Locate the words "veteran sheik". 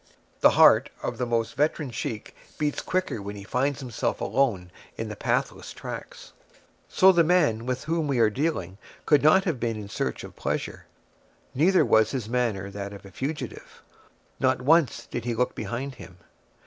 1.53-2.35